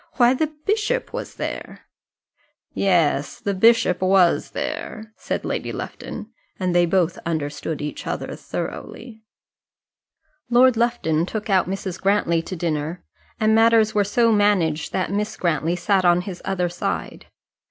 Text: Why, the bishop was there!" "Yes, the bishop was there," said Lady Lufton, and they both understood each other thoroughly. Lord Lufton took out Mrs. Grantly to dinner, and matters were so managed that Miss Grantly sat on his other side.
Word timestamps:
Why, 0.13 0.33
the 0.33 0.47
bishop 0.65 1.13
was 1.13 1.35
there!" 1.35 1.81
"Yes, 2.73 3.39
the 3.39 3.53
bishop 3.53 4.01
was 4.01 4.49
there," 4.49 5.13
said 5.15 5.45
Lady 5.45 5.71
Lufton, 5.71 6.31
and 6.59 6.73
they 6.73 6.87
both 6.87 7.19
understood 7.23 7.83
each 7.83 8.07
other 8.07 8.35
thoroughly. 8.35 9.21
Lord 10.49 10.75
Lufton 10.75 11.27
took 11.27 11.51
out 11.51 11.69
Mrs. 11.69 12.01
Grantly 12.01 12.41
to 12.41 12.55
dinner, 12.55 13.03
and 13.39 13.53
matters 13.53 13.93
were 13.93 14.03
so 14.03 14.31
managed 14.31 14.91
that 14.91 15.11
Miss 15.11 15.37
Grantly 15.37 15.75
sat 15.75 16.03
on 16.03 16.21
his 16.21 16.41
other 16.43 16.67
side. 16.67 17.27